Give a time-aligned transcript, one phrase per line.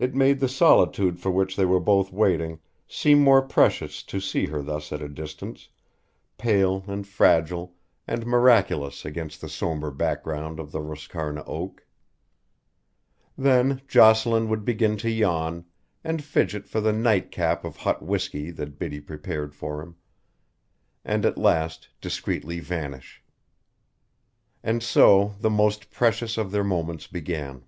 [0.00, 4.46] It made the solitude for which they were both waiting seem more precious to see
[4.46, 5.68] her thus at a distance,
[6.36, 11.86] pale and fragile and miraculous against the sombre background of the Roscarna oak.
[13.38, 15.66] Then Jocelyn would begin to yawn,
[16.02, 19.94] and fidget for the nightcap of hot whiskey that Biddy prepared for him,
[21.04, 23.22] and at last discreetly vanish.
[24.64, 27.62] And so the most precious of their moments began.